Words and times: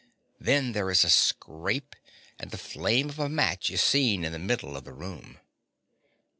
Then 0.39 0.71
there 0.71 0.89
is 0.89 1.03
a 1.03 1.11
scrape; 1.11 1.95
and 2.39 2.49
the 2.49 2.57
flame 2.57 3.07
of 3.11 3.19
a 3.19 3.29
match 3.29 3.69
is 3.69 3.83
seen 3.83 4.25
in 4.25 4.31
the 4.31 4.39
middle 4.39 4.75
of 4.75 4.83
the 4.83 4.93
room. 4.93 5.37